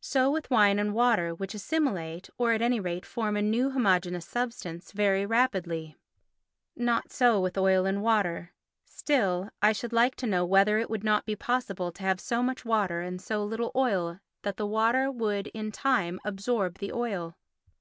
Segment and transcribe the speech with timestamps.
[0.00, 4.24] So with wine and water which assimilate, or at any rate form a new homogeneous
[4.24, 5.96] substance, very rapidly.
[6.76, 8.52] Not so with oil and water.
[8.84, 12.40] Still, I should like to know whether it would not be possible to have so
[12.40, 17.36] much water and so little oil that the water would in time absorb the oil.